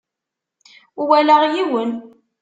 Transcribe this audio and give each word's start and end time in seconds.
Ur 0.99 1.05
walaɣ 1.09 1.41
yiwen. 1.53 1.91